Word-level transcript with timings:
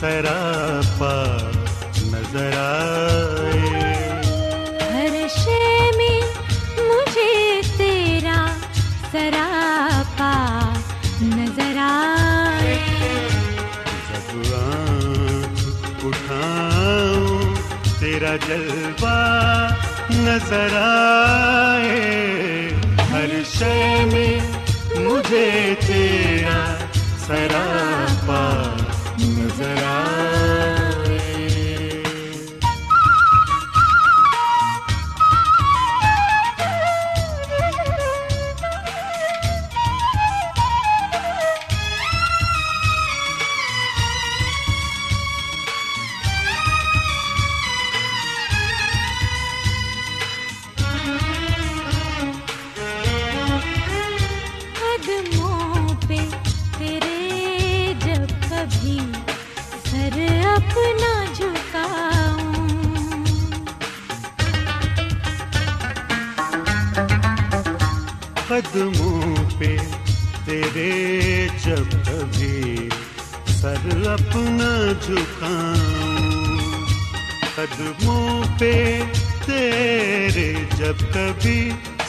سراپا 0.00 1.14
نظر 2.12 2.56
آئے 2.58 3.60
ہر 4.92 5.14
شے 5.36 5.60
میں 5.96 6.18
مجھے 6.88 7.60
تیرا 7.76 8.44
سراپا 9.12 10.32
نظر 11.22 11.76
آئے 11.86 12.76
جب 14.08 14.54
آنکھ 14.58 16.04
اٹھاؤں 16.06 17.54
تیرا 18.00 18.34
جلوہ 18.46 19.16
نظر 20.26 20.76
آئے۔ 20.82 21.98
ہر 23.12 23.30
شے 23.52 23.74
میں 24.12 24.34
مجھے 24.96 25.48
تیرا 25.86 26.25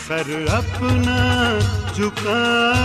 سر 0.08 0.30
اپنا 0.58 1.18
جھکاؤں 1.96 2.77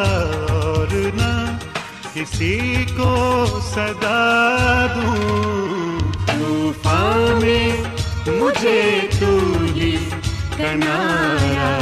اور 0.49 0.87
نہ 0.93 1.57
کسی 2.13 2.59
کو 2.97 3.45
صدا 3.73 4.85
دوں۔ 4.95 5.99
طوفان 6.27 7.39
میں 7.41 7.71
مجھے 8.27 8.99
تو 9.19 9.39
ہی 9.75 9.97
کنارا 10.57 11.79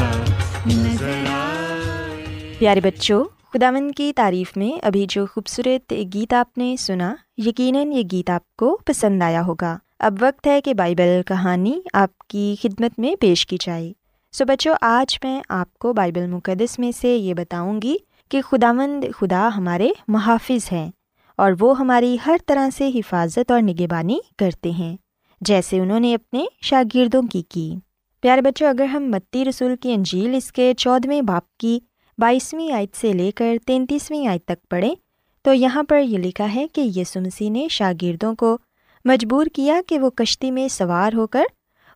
نظر 0.65 1.23
آئے۔ 1.29 2.56
پیارے 2.59 2.81
بچوں 2.81 3.23
خداون 3.53 3.91
کی 3.91 4.13
تعریف 4.15 4.57
میں 4.57 4.85
ابھی 4.85 5.06
جو 5.09 5.25
خوبصورت 5.25 5.94
گیت 6.13 6.33
آپ 6.33 6.57
نے 6.57 6.75
سنا، 6.79 7.15
یقیناً 7.38 7.91
یہ 7.91 8.03
گیت 8.12 8.29
آپ 8.29 8.56
کو 8.56 8.79
پسند 8.85 9.23
آیا 9.23 9.41
ہوگا۔ 9.41 9.77
اب 10.00 10.15
وقت 10.21 10.47
ہے 10.47 10.62
کہ 10.62 10.73
بائبل 10.73 11.21
کہانی 11.27 11.81
آپ 11.94 12.18
کی 12.18 12.56
خدمت 12.63 13.00
میں 13.00 13.15
پیش 13.15 13.45
کی 13.45 13.57
جائے۔ 13.62 13.91
سو 14.33 14.45
بچوں، 14.45 14.75
آج 14.81 15.18
میں 15.24 15.42
آپ 15.50 15.80
کو 15.80 15.94
بائبل 15.94 16.28
مقدس 16.28 16.80
میں 16.80 16.92
سے 16.92 17.16
یہ 17.16 17.33
بتاؤں 17.33 17.81
گی 17.81 17.95
کہ 18.30 18.42
خداوند 18.42 19.04
خدا 19.18 19.50
ہمارے 19.57 19.89
محافظ 20.07 20.72
ہیں 20.72 20.92
اور 21.36 21.51
وہ 21.60 21.80
ہماری 21.80 22.18
ہر 22.25 22.36
طرح 22.45 22.69
سے 22.78 22.89
حفاظت 22.95 23.51
اور 23.51 23.62
نگہبانی 23.62 24.18
کرتے 24.38 24.69
ہیں، 24.69 24.98
جیسے 25.42 25.80
انہوں 25.80 26.00
نے 26.00 26.13
اپنے 26.16 26.45
شاگردوں 26.62 27.22
کی 27.22 27.42
کی۔ 27.42 27.75
پیارے 28.22 28.42
بچوں، 28.42 28.68
اگر 28.68 28.86
ہم 28.86 29.04
متی 29.04 29.45
رسول 29.45 29.75
کی 29.75 29.94
انجیل 29.94 30.36
اس 30.36 30.51
کے 30.51 30.74
چودھویں 30.78 31.22
باپ 31.22 31.57
کی 31.57 31.80
بائیسویں 32.18 32.72
آیت 32.72 32.95
سے 32.95 33.13
لے 33.13 33.31
کر 33.31 33.56
تینتیسویں 33.66 34.28
آیت 34.28 34.45
تک 34.45 34.69
پڑھیں، 34.69 34.95
تو 35.42 35.54
یہاں 35.54 35.83
پر 35.83 36.00
یہ 36.00 36.18
لکھا 36.18 36.54
ہے 36.56 36.68
کہ 36.68 36.81
یسو 36.95 37.22
مسیح 37.22 37.50
نے 37.50 37.68
شاگردوں 37.68 38.36
کو 38.36 38.57
مجبور 39.06 39.45
کیا 39.45 39.81
کہ 39.88 40.00
وہ 40.00 40.10
کشتی 40.10 40.51
میں 40.51 40.68
سوار 40.68 41.13
ہو 41.13 41.28
کر 41.28 41.44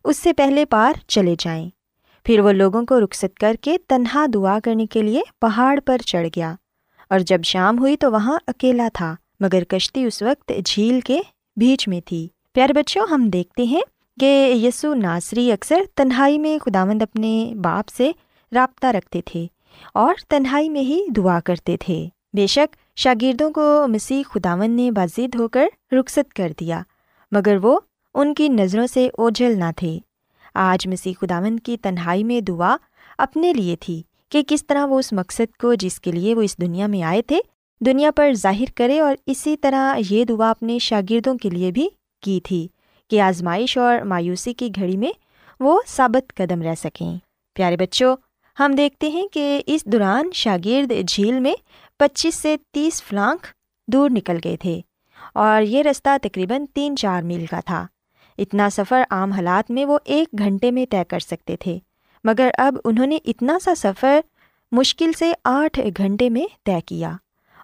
اس 0.04 0.16
سے 0.16 0.32
پہلے 0.32 0.64
پار 0.64 0.92
چلے 1.06 1.34
جائیں۔ 1.38 1.70
پھر 2.26 2.40
وہ 2.40 2.52
لوگوں 2.52 2.82
کو 2.82 3.00
رخصت 3.00 3.38
کر 3.38 3.56
کے 3.60 3.76
تنہا 3.88 4.26
دعا 4.34 4.58
کرنے 4.64 4.86
کے 4.86 5.02
لیے 5.02 5.20
پہاڑ 5.40 5.80
پر 5.84 5.98
چڑھ 5.98 6.28
گیا۔ 6.36 6.54
اور 7.10 7.18
جب 7.18 7.42
شام 7.44 7.78
ہوئی 7.78 7.96
تو 7.96 8.12
وہاں 8.12 8.38
اکیلا 8.46 8.88
تھا، 8.92 9.14
مگر 9.40 9.64
کشتی 9.64 10.04
اس 10.04 10.22
وقت 10.22 10.52
جھیل 10.64 11.00
کے 11.00 11.20
بیچ 11.56 11.88
میں 11.88 12.00
تھی۔ 12.04 12.28
پیارے 12.52 12.72
بچوں، 12.72 13.06
ہم 13.10 13.28
دیکھتے 13.28 13.62
ہیں 13.62 13.80
کہ 14.20 14.52
یسو 14.62 14.94
ناصری 14.94 15.52
اکثر 15.52 15.80
تنہائی 15.94 16.38
میں 16.38 16.58
خداوند 16.58 17.02
اپنے 17.02 17.54
باپ 17.62 17.88
سے 17.88 18.10
رابطہ 18.52 18.86
رکھتے 18.86 19.20
تھے 19.24 19.46
اور 19.94 20.14
تنہائی 20.28 20.68
میں 20.68 20.80
ہی 20.80 21.06
دعا 21.16 21.40
کرتے 21.40 21.76
تھے۔ 21.76 22.08
بے 22.32 22.46
شک 22.46 22.76
شاگردوں 22.96 23.50
کو 23.50 23.84
مسیح 23.88 24.22
خداون 24.34 24.70
نے 24.70 24.90
بازید 24.90 25.34
ہو 25.34 25.48
کر 25.48 25.66
رخصت 25.92 26.34
کر 26.34 26.52
دیا، 26.60 26.82
مگر 27.32 27.56
وہ 27.62 27.80
ان 28.14 28.34
کی 28.34 28.48
نظروں 28.48 28.86
سے 28.86 29.08
اوجھل 29.18 29.58
نہ 29.58 29.70
تھے۔ 29.76 29.98
آج 30.56 30.86
مسیح 30.86 31.12
خداون 31.20 31.58
کی 31.58 31.76
تنہائی 31.76 32.24
میں 32.24 32.40
دعا 32.40 32.76
اپنے 33.18 33.52
لیے 33.52 33.76
تھی 33.76 34.02
کہ 34.28 34.42
کس 34.48 34.66
طرح 34.66 34.86
وہ 34.86 34.98
اس 34.98 35.12
مقصد 35.12 35.56
کو 35.56 35.74
جس 35.74 36.00
کے 36.00 36.12
لیے 36.12 36.34
وہ 36.34 36.42
اس 36.42 36.58
دنیا 36.58 36.86
میں 36.86 37.02
آئے 37.02 37.22
تھے، 37.22 37.38
دنیا 37.80 38.10
پر 38.10 38.32
ظاہر 38.32 38.70
کرے 38.74 39.00
اور 39.00 39.16
اسی 39.26 39.56
طرح 39.56 39.98
یہ 40.10 40.24
دعا 40.24 40.50
اپنے 40.50 40.78
شاگردوں 40.78 41.34
کے 41.34 41.50
لیے 41.50 41.70
بھی 41.70 41.88
کی 42.22 42.40
تھی 42.40 42.68
کہ 43.10 43.20
آزمائش 43.20 43.78
اور 43.78 44.00
مایوسی 44.00 44.54
کی 44.54 44.70
گھڑی 44.76 44.96
میں 44.96 45.12
وہ 45.60 45.80
ثابت 45.88 46.34
قدم 46.34 46.62
رہ 46.62 46.74
سکیں۔ 46.74 47.16
پیارے 47.54 47.76
بچوں، 47.76 48.16
ہم 48.58 48.72
دیکھتے 48.72 49.08
ہیں 49.08 49.28
کہ 49.28 49.62
اس 49.66 49.84
دوران 49.84 50.30
شاگرد 50.34 50.92
جھیل 51.08 51.40
میں 51.40 51.54
پچیس 51.98 52.34
سے 52.34 52.56
تیس 52.72 53.02
فلانک 53.02 53.46
دور 53.88 54.10
نکل 54.10 54.38
گئے 54.44 54.56
تھے 54.56 54.80
اور 55.34 55.62
یہ 55.62 55.82
رستہ 55.82 56.16
تقریباً 56.22 56.64
تین 56.74 56.96
چار 56.96 57.22
میل 57.22 57.46
کا 57.46 57.60
تھا۔ 57.60 57.86
اتنا 58.38 58.70
سفر 58.70 59.02
عام 59.10 59.32
حالات 59.32 59.70
میں 59.70 59.84
وہ 59.84 59.98
ایک 60.04 60.28
گھنٹے 60.38 60.70
میں 60.70 60.86
طے 60.90 61.04
کر 61.08 61.18
سکتے 61.18 61.56
تھے۔ 61.56 61.78
مگر 62.24 62.50
اب 62.58 62.76
انہوں 62.84 63.06
نے 63.06 63.18
اتنا 63.24 63.58
سا 63.58 63.74
سفر 63.74 64.20
مشکل 64.72 65.12
سے 65.12 65.32
آٹھ 65.44 65.80
گھنٹے 65.96 66.28
میں 66.28 66.46
طے 66.64 66.80
کیا۔ 66.86 67.12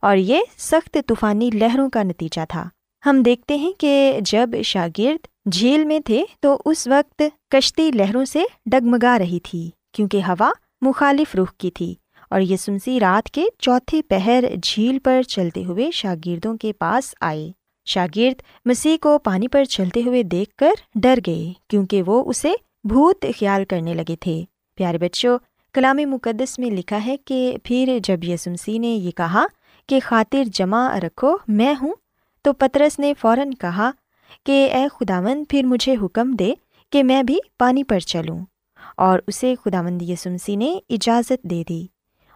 اور 0.02 0.16
یہ 0.16 0.40
سخت 0.58 0.98
طوفانی 1.06 1.50
لہروں 1.54 1.90
کا 1.90 2.02
نتیجہ 2.02 2.40
تھا۔ 2.48 2.68
ہم 3.06 3.22
دیکھتے 3.22 3.56
ہیں 3.56 3.72
کہ 3.72 4.18
جب 4.20 4.50
شاگرد 4.64 5.52
جھیل 5.52 5.84
میں 5.84 6.00
تھے 6.00 6.24
تو 6.40 6.62
اس 6.64 6.86
وقت 6.86 7.22
کشتی 7.50 7.90
لہروں 7.90 8.24
سے 8.24 8.42
ڈگمگا 8.66 9.18
رہی 9.18 9.40
تھی، 9.40 9.70
کیونکہ 9.92 10.20
ہوا 10.28 10.50
مخالف 10.80 11.34
رخ 11.34 11.54
کی 11.54 11.70
تھی۔ 11.70 11.94
اور 12.30 12.40
یہ 12.40 12.56
سنسی 12.56 13.00
رات 13.00 13.30
کے 13.30 13.44
چوتھے 13.58 14.02
پہر 14.02 14.44
جھیل 14.62 14.98
پر 14.98 15.22
چلتے 15.22 15.64
ہوئے 15.64 15.90
شاگردوں 15.90 16.56
کے 16.56 16.72
پاس 16.72 17.14
آئے۔ 17.20 17.52
شاگرد 17.84 18.42
مسیح 18.64 18.96
کو 19.00 19.18
پانی 19.18 19.48
پر 19.48 19.64
چلتے 19.64 20.02
ہوئے 20.06 20.22
دیکھ 20.22 20.56
کر 20.56 20.70
ڈر 20.94 21.18
گئے 21.26 21.52
کیونکہ 21.68 22.02
وہ 22.02 22.24
اسے 22.26 22.52
بھوت 22.84 23.24
خیال 23.38 23.64
کرنے 23.64 23.94
لگے 23.94 24.16
تھے۔ 24.20 24.44
پیارے 24.76 24.98
بچوں، 24.98 25.38
کلام 25.74 25.96
مقدس 25.96 26.58
میں 26.58 26.70
لکھا 26.70 27.06
ہے 27.06 27.16
کہ 27.16 27.56
پھر 27.64 27.98
جب 28.02 28.24
یسمسی 28.24 28.78
نے 28.78 28.88
یہ 28.88 29.10
کہا 29.10 29.46
کہ 29.88 30.00
خاطر 30.04 30.44
جمع 30.44 30.98
رکھو، 30.98 31.36
میں 31.48 31.74
ہوں، 31.82 31.94
تو 32.42 32.52
پترس 32.52 32.98
نے 32.98 33.12
فوراً 33.20 33.50
کہا 33.50 33.90
کہ، 34.46 34.68
اے 34.72 34.86
خداون 34.92 35.44
پھر 35.48 35.62
مجھے 35.62 35.94
حکم 36.02 36.32
دے 36.32 36.52
کہ 36.92 37.04
میں 37.04 37.22
بھی 37.22 37.38
پانی 37.58 37.84
پر 37.84 37.98
چلوں 37.98 38.38
اور 38.96 39.18
اسے 39.26 39.54
خداوند 39.64 40.02
یسمسی 40.02 40.56
نے 40.56 40.78
اجازت 40.90 41.42
دے 41.42 41.62
دی۔ 41.68 41.86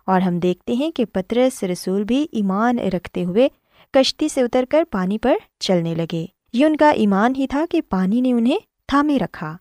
اور 0.06 0.20
ہم 0.20 0.38
دیکھتے 0.38 0.72
ہیں 0.72 0.90
کہ 0.90 1.04
پترس 1.04 1.62
رسول 1.62 2.04
بھی 2.04 2.26
ایمان 2.32 2.78
رکھتے 2.78 3.24
ہوئے 3.24 3.48
کشتی 3.96 4.28
سے 4.28 4.40
اتر 4.40 4.64
کر 4.70 4.84
پانی 4.90 5.18
پر 5.18 5.34
چلنے 5.58 5.94
لگے۔ 5.94 6.26
یہ 6.52 6.66
ان 6.66 6.76
کا 6.76 6.90
ایمان 6.90 7.34
ہی 7.36 7.46
تھا 7.46 7.64
کہ 7.70 7.80
پانی 7.80 8.20
نے 8.20 8.32
انہیں 8.32 8.58
تھامے 8.88 9.18
رکھا۔ 9.18 9.56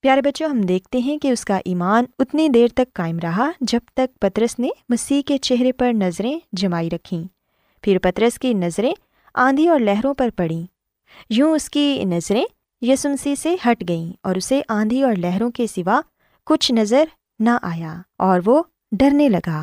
پیارے 0.00 0.22
بچوں، 0.22 0.48
ہم 0.48 0.60
دیکھتے 0.60 0.98
ہیں 0.98 1.18
کہ 1.18 1.28
اس 1.28 1.44
کا 1.44 1.60
ایمان 1.64 2.04
اتنی 2.18 2.48
دیر 2.48 2.68
تک 2.68 2.94
قائم 2.94 3.18
رہا 3.18 3.50
جب 3.60 3.80
تک 3.94 4.20
پترس 4.20 4.58
نے 4.58 4.68
مسیح 4.88 5.22
کے 5.26 5.38
چہرے 5.38 5.72
پر 5.72 5.92
نظریں 5.92 6.38
جمائی 6.52 6.90
رکھیں۔ 6.90 7.24
پھر 7.82 7.98
پترس 7.98 8.38
کی 8.38 8.54
نظریں 8.54 8.94
آندھی 9.34 9.68
اور 9.68 9.80
لہروں 9.80 10.14
پر 10.14 10.28
پڑیں۔ 10.36 10.66
یوں 11.30 11.54
اس 11.54 11.70
کی 11.70 12.04
نظریں 12.04 12.44
یسمسی 12.80 13.36
سے 13.36 13.56
ہٹ 13.66 13.88
گئیں 13.88 14.12
اور 14.22 14.36
اسے 14.36 14.60
آندھی 14.68 15.02
اور 15.02 15.12
لہروں 15.12 15.50
کے 15.50 15.66
سوا 15.66 16.00
کچھ 16.44 16.72
نظر 16.72 17.04
نہ 17.38 17.50
آیا 17.62 18.02
اور 18.18 18.40
وہ 18.44 18.62
ڈرنے 18.92 19.28
لگا۔ 19.28 19.62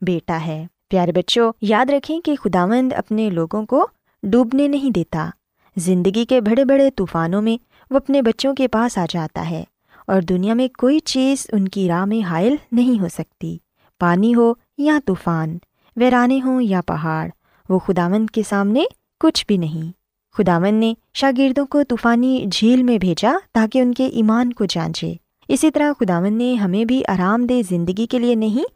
بیٹا 0.00 0.38
ہے۔ 0.46 0.66
پیارے 0.90 1.12
بچوں، 1.12 1.52
یاد 1.60 1.90
رکھیں 1.90 2.20
کہ 2.20 2.36
خداوند 2.36 2.92
اپنے 2.92 3.30
لوگوں 3.30 3.66
کو 3.66 3.86
ڈوبنے 4.22 4.68
نہیں 4.68 4.90
دیتا۔ 4.90 5.30
زندگی 5.76 6.24
کے 6.24 6.40
بڑے 6.40 6.64
بڑے 6.64 6.90
طوفانوں 6.90 7.42
میں 7.42 7.64
وہ 7.90 7.96
اپنے 7.96 8.22
بچوں 8.22 8.54
کے 8.54 8.68
پاس 8.68 8.98
آ 8.98 9.06
جاتا 9.10 9.50
ہے 9.50 9.64
اور 10.06 10.22
دنیا 10.22 10.54
میں 10.54 10.68
کوئی 10.78 11.00
چیز 11.00 11.46
ان 11.52 11.68
کی 11.68 11.88
راہ 11.88 12.04
میں 12.04 12.22
حائل 12.22 12.56
نہیں 12.72 13.00
ہو 13.00 13.08
سکتی۔ 13.08 13.58
پانی 13.98 14.34
ہو 14.34 14.52
یا 14.78 14.98
طوفان، 15.04 15.58
ویرانے 15.96 16.40
ہوں 16.44 16.62
یا 16.62 16.80
پہاڑ، 16.86 17.28
وہ 17.68 17.78
خداوند 17.78 18.30
کے 18.30 18.42
سامنے 18.48 18.84
کچھ 19.20 19.46
بھی 19.46 19.56
نہیں۔ 19.56 19.92
خداون 20.32 20.74
نے 20.74 20.94
شاگردوں 21.14 21.66
کو 21.66 21.82
طوفانی 21.82 22.44
جھیل 22.52 22.82
میں 22.82 22.98
بھیجا 22.98 23.32
تاکہ 23.52 23.78
ان 23.78 23.94
کے 23.94 24.06
ایمان 24.06 24.52
کو 24.52 24.64
جانچے۔ 24.64 25.14
اسی 25.48 25.70
طرح 25.70 25.92
خداون 26.00 26.32
نے 26.32 26.54
ہمیں 26.54 26.84
بھی 26.84 27.02
آرام 27.08 27.46
دہ 27.46 27.60
زندگی 27.68 28.06
کے 28.06 28.18
لیے 28.18 28.34
نہیں 28.34 28.75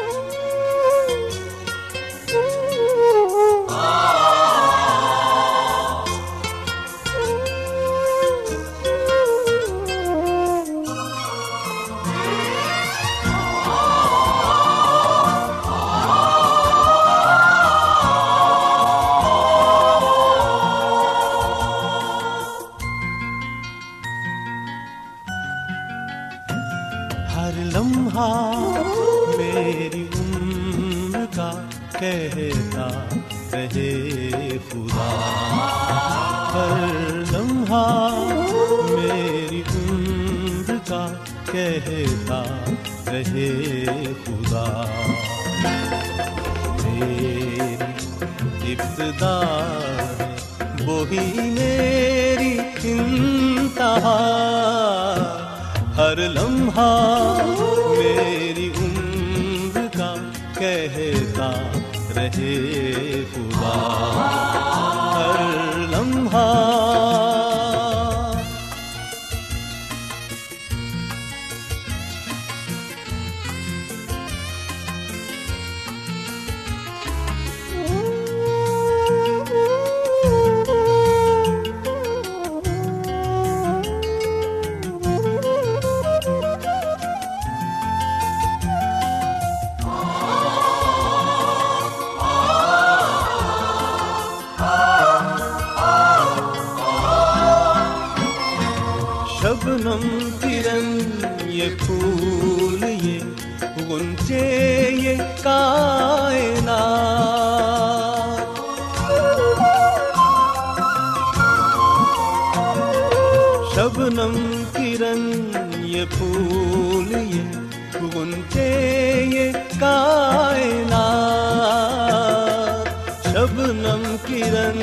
کرن 124.31 124.79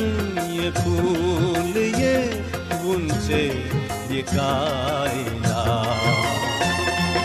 یہ 0.51 0.71
پھول 0.75 1.77
یہ 1.77 2.31
گنچے 2.85 3.43
یہ 4.11 4.23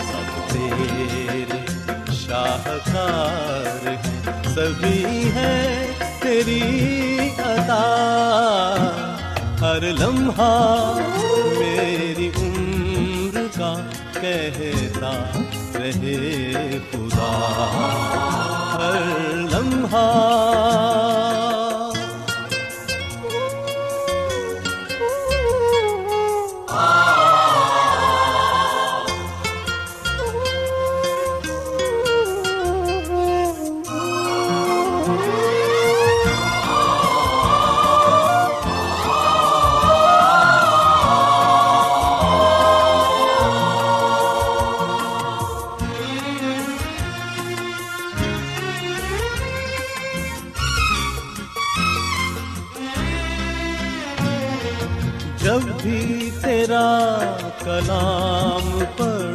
سب 0.02 0.52
تیرے 0.52 1.60
شاہکار 2.16 3.86
سبھی 4.54 5.30
ہے 5.34 5.86
تیری 6.22 6.60
عطا 7.44 7.82
ہر 9.60 9.90
لمحہ 9.98 10.52
میری 11.58 12.30
عمر 12.36 13.40
کا 13.56 13.74
کہتا 14.20 15.12
رہے 15.74 16.78
خدا 16.92 17.32
ہر 18.74 19.02
لمحہ 19.50 21.13
بھی 55.84 56.30
تیرا 56.42 56.86
کلام 57.64 58.68
پر 58.96 59.33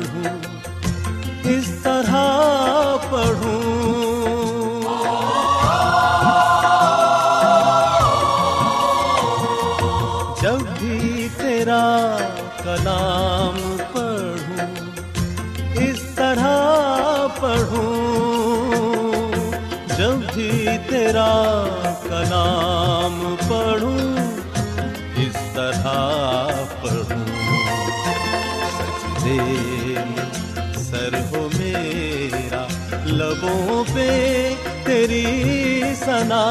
سنا 36.05 36.45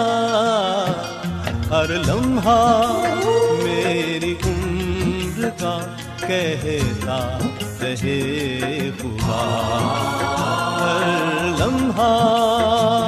ہر 1.70 1.90
لمحہ 2.06 2.58
میری 3.62 4.34
عمر 4.44 5.48
کا 5.60 5.78
کہتا 6.26 7.18
رہے 7.80 8.90
خدا۔ 9.00 9.44
ہر 10.80 11.44
لمحہ 11.58 13.07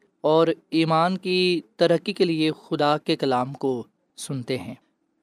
اور 0.21 0.47
ایمان 0.69 1.17
کی 1.17 1.61
ترقی 1.75 2.13
کے 2.13 2.25
لیے 2.25 2.51
خدا 2.67 2.97
کے 2.97 3.15
کلام 3.15 3.53
کو 3.53 3.83
سنتے 4.17 4.57
ہیں۔ 4.57 4.75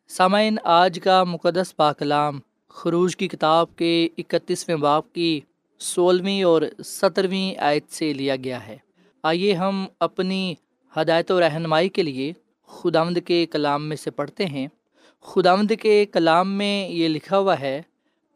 سامعین، 0.09 0.57
آج 0.65 1.01
کا 1.05 1.25
مقدس 1.25 1.77
پاکلام 1.77 2.41
خروج 2.69 3.17
کی 3.17 3.29
کتاب 3.29 3.77
کے 3.77 4.09
اکتیسویں 4.19 4.77
باپ 4.77 5.13
کی 5.13 5.41
سولہویں 5.79 6.43
اور 6.43 6.63
سترویں 6.85 7.61
آیت 7.61 7.93
سے 7.93 8.13
لیا 8.13 8.37
گیا 8.37 8.67
ہے۔ 8.67 8.77
آئیے 9.23 9.55
ہم 9.55 9.87
اپنی 10.01 10.55
ہدایت 10.97 11.31
و 11.31 11.41
رہنمائی 11.41 11.89
کے 11.89 12.03
لیے 12.03 12.33
خداوند 12.67 13.19
کے 13.25 13.47
کلام 13.47 13.89
میں 13.89 13.97
سے 13.97 14.11
پڑھتے 14.11 14.47
ہیں۔ 14.47 14.69
خداوند 15.21 15.71
کے 15.81 16.07
کلام 16.07 16.53
میں 16.53 16.89
یہ 16.89 17.09
لکھا 17.09 17.39
ہوا 17.39 17.61
ہے، 17.61 17.83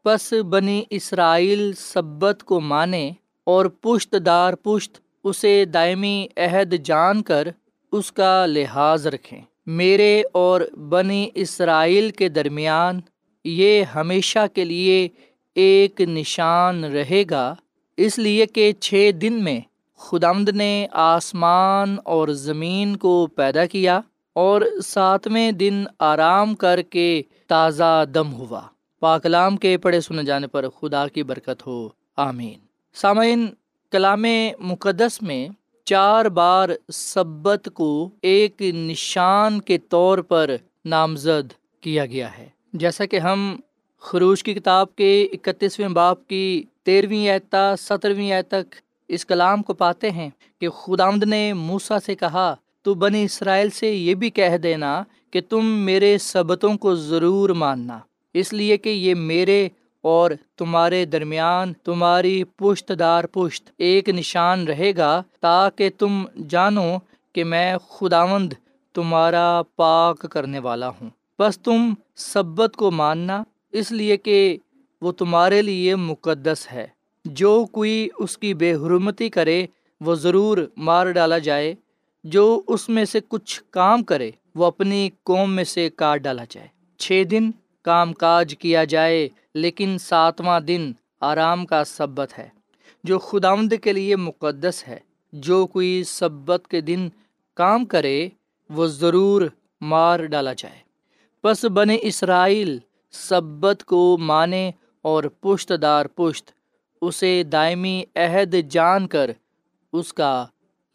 پس 0.03 0.33
بنی 0.33 0.83
اسرائیل 0.89 1.73
سبت 1.73 2.43
کو 2.43 2.61
مانے 2.61 3.11
اور 3.43 3.65
پشت 3.65 4.15
دار 4.25 4.53
پشت 4.53 4.99
اسے 5.23 5.65
دائمی 5.65 6.27
عہد 6.37 6.73
جان 6.83 7.21
کر 7.21 7.47
اس 7.91 8.11
کا 8.11 8.45
لحاظ 8.45 9.07
رکھیں۔ 9.07 9.41
میرے 9.65 10.23
اور 10.31 10.61
بنی 10.89 11.29
اسرائیل 11.35 12.09
کے 12.09 12.29
درمیان 12.29 13.01
یہ 13.43 13.83
ہمیشہ 13.83 14.39
کے 14.53 14.65
لیے 14.65 15.07
ایک 15.55 16.01
نشان 16.01 16.83
رہے 16.83 17.23
گا، 17.29 17.55
اس 17.97 18.19
لیے 18.19 18.45
کہ 18.45 18.71
چھ 18.79 19.11
دن 19.21 19.43
میں 19.43 19.59
خدمد 19.97 20.49
نے 20.49 20.87
آسمان 20.91 21.95
اور 22.05 22.27
زمین 22.27 22.95
کو 22.95 23.27
پیدا 23.27 23.65
کیا 23.65 24.01
اور 24.33 24.61
ساتویں 24.85 25.51
دن 25.51 25.83
آرام 25.99 26.55
کر 26.55 26.81
کے 26.81 27.21
تازہ 27.47 28.05
دم 28.13 28.33
ہوا۔ 28.33 28.61
پاکلام 28.99 29.57
کے 29.57 29.77
پڑھے 29.77 30.01
سنے 30.01 30.23
جانے 30.23 30.47
پر 30.47 30.69
خدا 30.69 31.07
کی 31.07 31.23
برکت 31.23 31.67
ہو۔ 31.67 31.89
آمین۔ 32.17 32.59
سامعین 32.93 33.47
کلام 33.93 34.25
مقدس 34.59 35.21
میں 35.21 35.49
چار 35.85 36.25
بار 36.25 36.69
سبت 36.93 37.69
کو 37.73 38.09
ایک 38.21 38.61
نشان 38.61 39.61
کے 39.61 39.77
طور 39.77 40.17
پر 40.17 40.55
نامزد 40.85 41.53
کیا 41.81 42.05
گیا 42.05 42.37
ہے۔ 42.37 42.47
جیسا 42.73 43.05
کہ 43.05 43.19
ہم 43.19 43.59
خروش 43.99 44.43
کی 44.43 44.53
کتاب 44.53 44.95
کے 44.95 45.27
اکتیسویں 45.31 45.89
باپ 45.89 46.27
کی 46.27 46.63
تیرہویں 46.83 47.29
اعتا 47.29 47.75
سترویں 47.75 48.31
اے 48.31 48.41
تک 48.41 48.75
اس 49.07 49.25
کلام 49.25 49.63
کو 49.63 49.73
پاتے 49.73 50.11
ہیں 50.11 50.29
کہ 50.61 50.69
خدامد 50.69 51.23
نے 51.23 51.53
موسا 51.53 51.99
سے 51.99 52.15
کہا، 52.15 52.55
تو 52.81 52.93
بنی 52.93 53.23
اسرائیل 53.23 53.69
سے 53.69 53.93
یہ 53.93 54.13
بھی 54.13 54.29
کہہ 54.29 54.57
دینا 54.57 55.03
کہ 55.31 55.41
تم 55.49 55.65
میرے 55.65 56.17
سبتوں 56.17 56.77
کو 56.77 56.95
ضرور 56.95 57.49
ماننا۔ 57.49 57.99
اس 58.33 58.53
لیے 58.53 58.77
کہ 58.77 58.89
یہ 58.89 59.13
میرے 59.15 59.69
اور 60.03 60.31
تمہارے 60.57 61.05
درمیان 61.05 61.73
تمہاری 61.73 62.43
پشت 62.43 62.91
دار 62.99 63.23
پشت 63.23 63.69
ایک 63.77 64.09
نشان 64.09 64.67
رہے 64.67 64.91
گا 64.97 65.23
تاکہ 65.39 65.89
تم 65.97 66.25
جانو 66.49 66.95
کہ 67.33 67.43
میں 67.43 67.77
خداوند 67.77 68.53
تمہارا 68.93 69.61
پاک 69.75 70.25
کرنے 70.31 70.59
والا 70.59 70.89
ہوں۔ 70.89 71.09
بس 71.39 71.59
تم 71.59 71.93
سبت 72.15 72.75
کو 72.75 72.91
ماننا 72.91 73.43
اس 73.71 73.91
لیے 73.91 74.17
کہ 74.17 74.57
وہ 75.01 75.11
تمہارے 75.11 75.61
لیے 75.61 75.95
مقدس 75.95 76.67
ہے۔ 76.71 76.87
جو 77.25 77.65
کوئی 77.71 78.09
اس 78.17 78.37
کی 78.37 78.53
بے 78.53 78.73
حرمتی 78.73 79.29
کرے، 79.29 79.65
وہ 80.01 80.15
ضرور 80.15 80.57
مار 80.77 81.11
ڈالا 81.11 81.37
جائے۔ 81.37 81.75
جو 82.23 82.61
اس 82.67 82.89
میں 82.89 83.05
سے 83.05 83.19
کچھ 83.27 83.63
کام 83.69 84.03
کرے، 84.03 84.31
وہ 84.55 84.65
اپنی 84.65 85.09
قوم 85.23 85.53
میں 85.53 85.63
سے 85.63 85.89
کاٹ 85.89 86.19
ڈالا 86.19 86.43
جائے۔ 86.49 86.67
چھ 86.97 87.23
دن 87.31 87.51
کام 87.81 88.13
کاج 88.13 88.55
کیا 88.59 88.83
جائے۔ 88.83 89.29
لیکن 89.53 89.97
ساتواں 89.99 90.59
دن 90.59 90.91
آرام 91.21 91.65
کا 91.65 91.83
سبت 91.83 92.37
ہے، 92.37 92.49
جو 93.03 93.19
خداوند 93.19 93.73
کے 93.83 93.93
لیے 93.93 94.15
مقدس 94.15 94.87
ہے۔ 94.87 94.99
جو 95.33 95.67
کوئی 95.67 96.03
سبت 96.03 96.67
کے 96.67 96.81
دن 96.81 97.09
کام 97.53 97.85
کرے، 97.85 98.29
وہ 98.69 98.87
ضرور 98.87 99.41
مار 99.81 100.19
ڈالا 100.19 100.53
جائے۔ 100.53 100.77
پس 101.41 101.65
بنے 101.65 101.97
اسرائیل 102.01 102.79
سبت 103.11 103.83
کو 103.83 104.17
مانے 104.17 104.71
اور 105.01 105.23
پشت 105.23 105.73
دار 105.81 106.05
پشت، 106.05 106.51
اسے 107.01 107.43
دائمی 107.43 108.03
عہد 108.15 108.55
جان 108.69 109.07
کر 109.07 109.31
اس 109.93 110.13
کا 110.13 110.45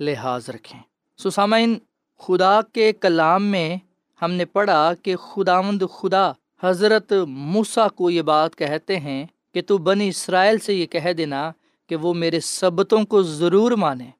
لحاظ 0.00 0.50
رکھیں۔ 0.50 0.80
سسامین 1.18 1.78
خدا 2.18 2.60
کے 2.72 2.92
کلام 2.92 3.44
میں 3.44 3.76
ہم 4.22 4.32
نے 4.32 4.44
پڑھا 4.44 4.92
کہ 5.02 5.16
خداوند 5.16 5.82
خدا 5.92 6.32
حضرت 6.62 7.12
موسا 7.28 7.88
کو 7.88 8.10
یہ 8.10 8.22
بات 8.22 8.56
کہتے 8.56 8.98
ہیں 9.00 9.24
کہ 9.54 9.62
تو 9.62 9.78
بنی 9.78 10.08
اسرائیل 10.08 10.58
سے 10.58 10.74
یہ 10.74 10.86
کہہ 10.86 11.12
دینا 11.12 11.50
کہ 11.88 11.96
وہ 11.96 12.14
میرے 12.14 12.40
سبتوں 12.40 13.04
کو 13.04 13.22
ضرور 13.22 13.72
مانے۔ 13.72 14.10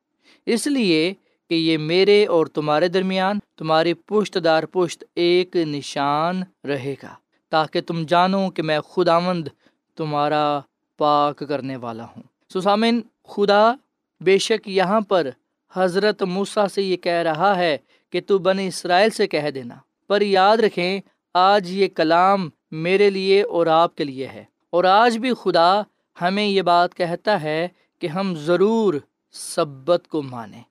اس 0.47 0.67
لیے 0.67 1.13
کہ 1.51 1.55
یہ 1.55 1.79
میرے 1.79 2.27
اور 2.27 2.47
تمہارے 2.47 2.89
درمیان 2.89 3.39
تمہاری 3.57 3.95
پشت 3.95 4.39
دار 4.45 4.63
پشت 4.63 5.05
ایک 5.15 5.57
نشان 5.57 6.43
رہے 6.65 6.95
گا، 7.03 7.15
تاکہ 7.51 7.81
تم 7.81 8.03
جانو 8.09 8.51
کہ 8.51 8.63
میں 8.63 8.81
خدا 8.81 9.19
مند 9.19 9.49
تمہارا 9.97 10.61
پاک 10.99 11.43
کرنے 11.49 11.77
والا 11.77 12.05
ہوں۔ 12.05 12.23
سسامن 12.55 13.01
خدا 13.25 13.73
بے 14.21 14.39
شک 14.39 14.69
یہاں 14.69 15.01
پر 15.01 15.29
حضرت 15.73 16.23
موسا 16.23 16.69
سے 16.69 16.83
یہ 16.83 16.97
کہہ 16.97 17.23
رہا 17.23 17.57
ہے 17.57 17.77
کہ 18.13 18.21
تو 18.27 18.39
بنی 18.39 18.67
اسرائیل 18.67 19.11
سے 19.11 19.27
کہہ 19.27 19.51
دینا۔ 19.55 19.75
پر 20.09 20.21
یاد 20.23 20.57
رکھیں 20.57 21.01
آج 21.35 21.71
یہ 21.71 21.89
کلام 21.89 22.49
میرے 22.71 23.11
لیے 23.11 23.43
اور 23.43 23.67
آپ 23.67 23.95
کے 23.95 24.05
لیے 24.05 24.29
ہے۔ 24.29 24.45
اور 24.71 24.85
آج 24.85 25.19
بھی 25.19 25.31
خدا 25.43 25.83
ہمیں 26.23 26.47
یہ 26.47 26.63
بات 26.63 26.95
کہتا 26.95 27.43
ہے 27.43 27.69
کہ 27.99 28.07
ہم 28.07 28.35
ضرور 28.35 28.95
سبت 29.33 30.09
کو 30.09 30.23
مانیں۔ 30.23 30.63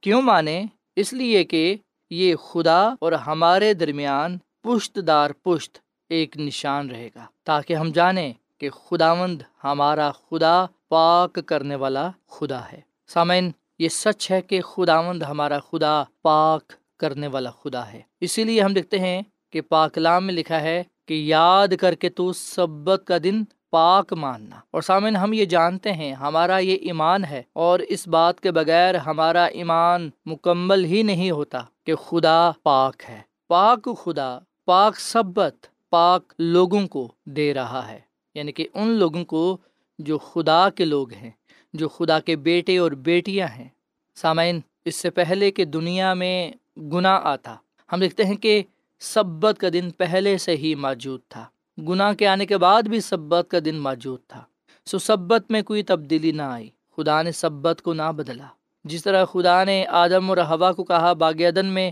کیوں 0.00 0.22
مانیں؟ 0.22 0.66
اس 0.96 1.12
لیے 1.12 1.44
کہ 1.44 1.76
یہ 2.10 2.36
خدا 2.36 2.88
اور 3.00 3.12
ہمارے 3.12 3.74
درمیان 3.74 4.38
پشت 4.62 4.98
دار 5.06 5.30
پشت 5.30 5.78
ایک 6.08 6.36
نشان 6.36 6.90
رہے 6.90 7.08
گا۔ 7.14 7.26
تاکہ 7.44 7.74
ہم 7.74 7.90
جانیں 7.90 8.32
کہ 8.58 8.70
خداوند 8.70 9.42
ہمارا 9.64 10.10
خدا 10.12 10.66
پاک 10.88 11.38
کرنے 11.46 11.74
والا 11.74 12.10
خدا 12.26 12.60
ہے۔ 12.72 12.80
سامعین، 13.08 13.50
یہ 13.78 13.88
سچ 13.88 14.30
ہے 14.30 14.42
کہ 14.42 14.60
خداوند 14.60 15.22
ہمارا 15.22 15.58
خدا 15.58 16.04
پاک 16.22 16.72
کرنے 16.96 17.26
والا 17.26 17.50
خدا 17.50 17.92
ہے۔ 17.92 18.00
اسی 18.20 18.44
لیے 18.44 18.60
ہم 18.60 18.72
دیکھتے 18.72 18.98
ہیں 18.98 19.22
کہ 19.50 19.60
پاکلام 19.60 20.26
میں 20.26 20.34
لکھا 20.34 20.60
ہے 20.60 20.82
کہ 21.06 21.14
یاد 21.14 21.68
کر 21.80 21.94
کے 21.94 22.08
تو 22.08 22.32
سبت 22.32 23.02
کا 23.06 23.16
دن 23.24 23.44
پاک 23.70 24.12
ماننا۔ 24.12 24.56
اور 24.70 24.82
سامن 24.82 25.16
ہم 25.16 25.32
یہ 25.32 25.44
جانتے 25.44 25.92
ہیں، 25.92 26.12
ہمارا 26.12 26.58
یہ 26.58 26.74
ایمان 26.74 27.24
ہے، 27.24 27.42
اور 27.52 27.80
اس 27.80 28.08
بات 28.08 28.40
کے 28.40 28.50
بغیر 28.50 28.94
ہمارا 28.94 29.44
ایمان 29.44 30.10
مکمل 30.26 30.84
ہی 30.84 31.02
نہیں 31.02 31.30
ہوتا 31.30 31.60
کہ 31.84 31.94
خدا 31.94 32.50
پاک 32.62 33.02
ہے۔ 33.08 33.20
پاک 33.48 33.88
خدا، 34.04 34.38
پاک 34.64 35.00
سبت، 35.00 35.66
پاک 35.90 36.32
لوگوں 36.38 36.86
کو 36.86 37.08
دے 37.24 37.54
رہا 37.54 37.88
ہے۔ 37.88 38.00
یعنی 38.34 38.52
کہ 38.52 38.68
ان 38.74 38.88
لوگوں 38.88 39.24
کو 39.24 39.58
جو 39.98 40.18
خدا 40.18 40.70
کے 40.70 40.84
لوگ 40.84 41.12
ہیں، 41.12 41.30
جو 41.72 41.88
خدا 41.88 42.20
کے 42.20 42.36
بیٹے 42.36 42.78
اور 42.78 42.92
بیٹیاں 42.92 43.48
ہیں۔ 43.48 43.68
سامعین، 44.14 44.60
اس 44.84 44.94
سے 44.94 45.10
پہلے 45.10 45.50
کہ 45.50 45.64
دنیا 45.64 46.14
میں 46.14 46.52
گناہ 46.76 47.20
آتا، 47.24 47.56
ہم 47.92 48.00
دیکھتے 48.00 48.24
ہیں 48.24 48.36
کہ 48.36 48.62
سبت 49.00 49.58
کا 49.58 49.68
دن 49.72 49.90
پہلے 49.90 50.38
سے 50.38 50.56
ہی 50.56 50.74
موجود 50.74 51.20
تھا۔ 51.28 51.44
گناہ 51.88 52.12
کے 52.12 52.26
آنے 52.26 52.46
کے 52.46 52.58
بعد 52.58 52.82
بھی 52.82 53.00
سبت 53.00 53.50
کا 53.50 53.58
دن 53.64 53.76
موجود 53.76 54.20
تھا۔ 54.28 54.44
سو 54.86 54.98
سبت 54.98 55.50
میں 55.50 55.62
کوئی 55.62 55.82
تبدیلی 55.82 56.32
نہ 56.32 56.42
آئی۔ 56.42 56.70
خدا 56.96 57.22
نے 57.22 57.32
سبت 57.32 57.82
کو 57.82 57.94
نہ 57.94 58.12
بدلا۔ 58.16 58.46
جس 58.84 59.04
طرح 59.04 59.24
خدا 59.24 59.64
نے 59.64 59.86
آدم 59.86 60.28
اور 60.28 60.38
ہوا 60.38 60.72
کو 60.72 60.84
کہا 60.84 61.12
باغ 61.12 61.32
عدن 61.32 61.66
میں 61.66 61.90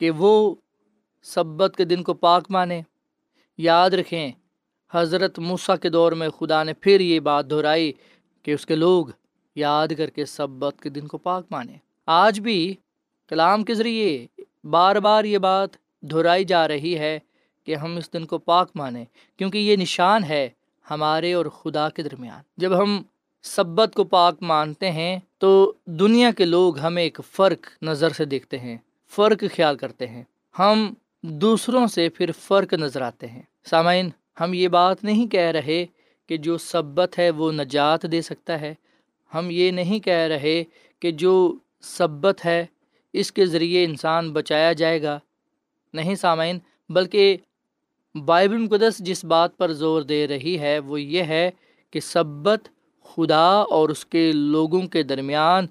کہ 0.00 0.10
وہ 0.10 0.54
سبت 1.22 1.74
کے 1.76 1.84
دن 1.84 2.02
کو 2.02 2.14
پاک 2.14 2.44
مانے۔ 2.50 2.82
یاد 3.58 3.90
رکھیں، 3.90 4.32
حضرت 4.92 5.38
موسیٰ 5.38 5.76
کے 5.82 5.88
دور 5.88 6.12
میں 6.12 6.28
خدا 6.28 6.62
نے 6.62 6.74
پھر 6.74 7.00
یہ 7.00 7.20
بات 7.20 7.50
دہرائی 7.50 7.92
کہ 8.42 8.50
اس 8.50 8.66
کے 8.66 8.74
لوگ 8.74 9.06
یاد 9.54 9.88
کر 9.98 10.10
کے 10.10 10.24
سبت 10.24 10.80
کے 10.82 10.88
دن 10.88 11.06
کو 11.06 11.18
پاک 11.18 11.46
مانے۔ 11.50 11.72
آج 12.06 12.40
بھی 12.40 12.74
کلام 13.28 13.64
کے 13.64 13.74
ذریعے 13.74 14.26
بار 14.64 14.96
بار 14.96 15.24
یہ 15.24 15.38
بات 15.38 15.68
دہرائی 16.00 16.44
جا 16.44 16.68
رہی 16.68 16.98
ہے 16.98 17.18
کہ 17.64 17.74
ہم 17.74 17.96
اس 17.96 18.12
دن 18.12 18.26
کو 18.26 18.38
پاک 18.38 18.70
مانیں، 18.74 19.04
کیونکہ 19.36 19.58
یہ 19.58 19.76
نشان 19.76 20.24
ہے 20.24 20.48
ہمارے 20.90 21.32
اور 21.32 21.46
خدا 21.46 21.88
کے 21.88 22.02
درمیان۔ 22.02 22.40
جب 22.56 22.82
ہم 22.82 23.02
سبت 23.42 23.94
کو 23.94 24.04
پاک 24.04 24.34
مانتے 24.40 24.90
ہیں، 24.90 25.18
تو 25.38 25.72
دنیا 25.86 26.30
کے 26.30 26.44
لوگ 26.44 26.78
ہمیں 26.78 27.02
ایک 27.02 27.20
فرق 27.32 27.82
نظر 27.82 28.08
سے 28.08 28.24
دیکھتے 28.24 28.58
ہیں، 28.58 28.76
فرق 29.08 29.44
خیال 29.56 29.76
کرتے 29.76 30.06
ہیں۔ 30.06 30.22
ہم 30.58 30.94
دوسروں 31.22 31.86
سے 31.86 32.08
پھر 32.08 32.30
فرق 32.38 32.74
نظر 32.74 33.00
آتے 33.00 33.26
ہیں۔ 33.26 33.42
سامعین، 33.64 34.08
ہم 34.40 34.54
یہ 34.54 34.68
بات 34.68 35.04
نہیں 35.04 35.26
کہہ 35.26 35.50
رہے 35.50 35.86
کہ 36.26 36.36
جو 36.36 36.58
سبت 36.58 37.18
ہے 37.18 37.30
وہ 37.30 37.52
نجات 37.52 38.12
دے 38.12 38.22
سکتا 38.22 38.60
ہے۔ 38.60 38.74
ہم 39.34 39.48
یہ 39.50 39.70
نہیں 39.70 39.98
کہہ 39.98 40.26
رہے 40.28 40.64
کہ 41.00 41.10
جو 41.10 41.54
سبت 41.80 42.46
ہے، 42.46 42.66
اس 43.12 43.32
کے 43.32 43.46
ذریعے 43.46 43.84
انسان 43.84 44.32
بچایا 44.32 44.72
جائے 44.72 45.02
گا۔ 45.02 45.18
نہیں 45.94 46.14
سامعین، 46.14 46.58
بلکہ 46.88 47.36
بائبل 48.14 48.56
مقدس 48.56 48.98
جس 48.98 49.24
بات 49.24 49.56
پر 49.56 49.72
زور 49.72 50.02
دے 50.02 50.26
رہی 50.28 50.58
ہے، 50.60 50.78
وہ 50.78 51.00
یہ 51.00 51.22
ہے 51.22 51.50
کہ 51.90 52.00
سبت 52.00 52.68
خدا 53.04 53.48
اور 53.70 53.88
اس 53.88 54.04
کے 54.06 54.32
لوگوں 54.32 54.82
کے 54.82 55.02
درمیان 55.02 55.66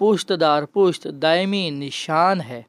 پشت 0.00 0.32
دار 0.40 0.62
پشت 0.62 1.06
دائمی 1.22 1.70
نشان 1.70 2.40
ہے 2.40 2.62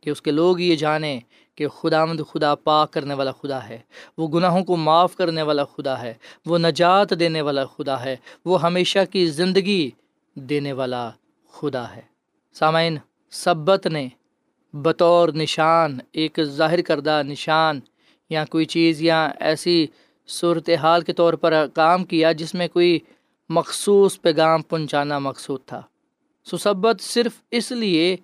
کہ 0.00 0.10
اس 0.10 0.22
کے 0.22 0.30
لوگ 0.30 0.60
یہ 0.60 0.76
جانیں 0.76 1.20
کہ 1.54 1.68
خدا 1.68 2.04
مند 2.04 2.20
خدا 2.32 2.54
پاک 2.54 2.90
کرنے 2.92 3.14
والا 3.14 3.32
خدا 3.32 3.68
ہے، 3.68 3.78
وہ 4.18 4.28
گناہوں 4.28 4.64
کو 4.64 4.76
معاف 4.76 5.16
کرنے 5.16 5.42
والا 5.42 5.64
خدا 5.64 6.02
ہے، 6.02 6.14
وہ 6.46 6.58
نجات 6.58 7.12
دینے 7.20 7.42
والا 7.42 7.64
خدا 7.66 8.04
ہے، 8.04 8.16
وہ 8.44 8.62
ہمیشہ 8.62 8.98
کی 9.10 9.26
زندگی 9.26 9.90
دینے 10.34 10.72
والا 10.72 11.10
خدا 11.52 11.96
ہے۔ 11.96 12.00
سامعین، 12.52 12.96
سبت 13.30 13.86
نے 13.86 14.08
بطور 14.72 15.28
نشان، 15.28 15.98
ایک 16.12 16.38
ظاہر 16.42 16.82
کردہ 16.82 17.22
نشان 17.26 17.80
یا 18.30 18.44
کوئی 18.44 18.64
چیز 18.64 19.02
یا 19.02 19.30
ایسی 19.40 19.86
صورت 20.28 20.70
حال 20.70 21.02
کے 21.02 21.12
طور 21.12 21.34
پر 21.34 21.66
کام 21.74 22.04
کیا 22.04 22.32
جس 22.32 22.54
میں 22.54 22.68
کوئی 22.68 22.98
مخصوص 23.48 24.20
پیغام 24.20 24.62
پہنچانا 24.62 25.18
مقصود 25.18 25.60
تھا۔ 25.66 25.82
سسبت 26.44 27.00
صرف 27.00 27.32
اس 27.50 27.72
لیے 27.72 28.16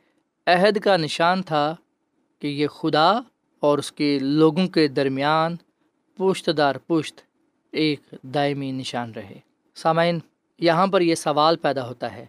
عہد 0.47 0.79
کا 0.79 0.97
نشان 0.97 1.43
تھا 1.43 1.75
کہ 2.39 2.47
یہ 2.47 2.67
خدا 2.67 3.11
اور 3.61 3.79
اس 3.79 3.93
کے 3.93 4.19
لوگوں 4.19 4.69
کے 4.69 4.89
درمیان 4.89 5.57
پشت 6.17 6.51
دار 6.57 6.75
پشت 6.87 7.21
ایک 7.73 8.01
دائمی 8.23 8.73
نشان 8.73 9.13
رہے۔ 9.13 9.39
سامعین، 9.75 10.19
یہاں 10.59 10.87
پر 10.87 11.01
یہ 11.01 11.15
سوال 11.15 11.57
پیدا 11.57 11.89
ہوتا 11.89 12.13
ہے 12.13 12.27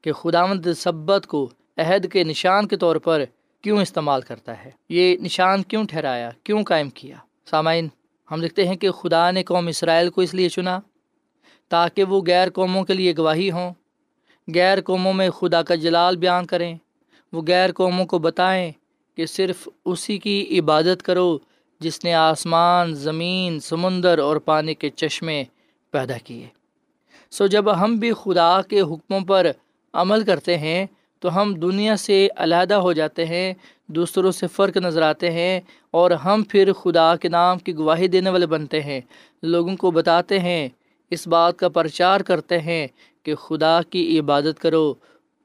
کہ 0.00 0.12
خدا 0.12 0.46
مند 0.46 0.66
سبت 0.76 1.26
کو 1.26 1.48
عہد 1.78 2.12
کے 2.12 2.24
نشان 2.24 2.68
کے 2.68 2.76
طور 2.76 2.96
پر 2.96 3.24
کیوں 3.66 3.82
استعمال 3.82 4.20
کرتا 4.20 4.64
ہے؟ 4.64 4.70
یہ 4.88 5.16
نشان 5.16 5.62
کیوں 5.62 5.84
ٹھہرایا؟ 5.84 6.30
کیوں 6.44 6.64
قائم 6.64 6.90
کیا؟ 6.90 7.16
سامعین، 7.50 7.88
ہم 8.30 8.40
دیکھتے 8.40 8.68
ہیں 8.68 8.76
کہ 8.76 8.90
خدا 8.90 9.30
نے 9.30 9.42
قوم 9.42 9.66
اسرائیل 9.66 10.10
کو 10.10 10.20
اس 10.20 10.34
لیے 10.34 10.48
چنا 10.48 10.80
تاکہ 11.68 12.04
وہ 12.04 12.22
غیر 12.26 12.50
قوموں 12.50 12.84
کے 12.84 12.94
لیے 12.94 13.14
گواہی 13.18 13.50
ہوں۔ 13.50 13.74
غیر 14.54 14.80
قوموں 14.80 15.12
میں 15.12 15.30
خدا 15.30 15.62
کا 15.62 15.74
جلال 15.74 16.16
بیان 16.16 16.46
کریں۔ 16.46 16.78
وہ 17.32 17.42
غیر 17.48 17.72
قوموں 17.72 18.06
کو 18.06 18.18
بتائیں 18.18 18.72
کہ 19.16 19.26
صرف 19.26 19.68
اسی 19.84 20.18
کی 20.18 20.58
عبادت 20.60 21.02
کرو 21.02 21.38
جس 21.80 22.04
نے 22.04 22.14
آسمان، 22.14 22.94
زمین، 22.94 23.60
سمندر 23.60 24.18
اور 24.18 24.36
پانی 24.36 24.74
کے 24.74 24.90
چشمے 24.90 25.44
پیدا 25.90 26.18
کیے۔ 26.24 26.46
سو 27.30 27.46
جب 27.46 27.84
ہم 27.84 27.96
بھی 27.96 28.12
خدا 28.22 28.62
کے 28.62 28.80
حکموں 28.80 29.20
پر 29.20 29.46
عمل 29.92 30.24
کرتے 30.24 30.58
ہیں 30.58 30.86
تو 31.20 31.42
ہم 31.42 31.54
دنیا 31.54 31.96
سے 31.96 32.28
علیحدہ 32.36 32.74
ہو 32.74 32.92
جاتے 32.92 33.24
ہیں، 33.24 33.54
دوسروں 33.86 34.32
سے 34.32 34.46
فرق 34.46 34.76
نظر 34.76 35.02
آتے 35.02 35.30
ہیں 35.30 35.60
اور 35.90 36.10
ہم 36.10 36.42
پھر 36.48 36.72
خدا 36.72 37.16
کے 37.16 37.28
نام 37.28 37.58
کی 37.58 37.76
گواہی 37.76 38.08
دینے 38.08 38.30
والے 38.30 38.46
بنتے 38.46 38.82
ہیں۔ 38.82 39.00
لوگوں 39.42 39.76
کو 39.76 39.90
بتاتے 39.90 40.38
ہیں، 40.38 40.68
اس 41.10 41.28
بات 41.28 41.58
کا 41.58 41.68
پرچار 41.68 42.20
کرتے 42.20 42.60
ہیں 42.60 42.86
کہ 43.22 43.34
خدا 43.34 43.80
کی 43.90 44.18
عبادت 44.18 44.60
کرو۔ 44.60 44.94